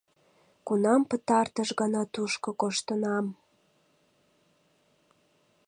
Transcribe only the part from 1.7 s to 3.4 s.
гана тушко коштынам?..